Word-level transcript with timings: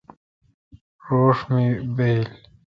روݭ 1.05 1.37
می 1.51 1.65
بایل۔ 1.95 2.27